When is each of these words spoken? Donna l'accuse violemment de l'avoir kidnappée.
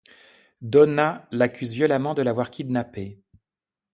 Donna 0.63 1.27
l'accuse 1.29 1.73
violemment 1.73 2.15
de 2.15 2.23
l'avoir 2.23 2.49
kidnappée. 2.49 3.21